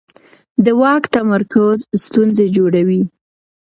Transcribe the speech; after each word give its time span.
د 0.65 0.67
واک 0.79 1.03
تمرکز 1.15 1.79
ستونزې 2.03 2.45
جوړوي 2.55 3.01